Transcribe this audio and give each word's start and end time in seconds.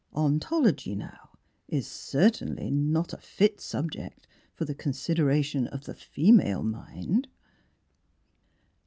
'* 0.07 0.13
On 0.25 0.39
tology, 0.39 0.97
now, 0.97 1.29
is 1.67 1.85
certainly 1.85 2.71
not 2.71 3.13
a 3.13 3.17
fit 3.17 3.61
subject 3.61 4.25
for 4.55 4.65
the 4.65 4.71
60 4.73 4.89
Miss 4.89 5.05
Philura 5.05 5.17
consideration 5.19 5.67
of 5.67 5.83
the 5.83 5.93
female 5.93 6.63
mind." 6.63 7.27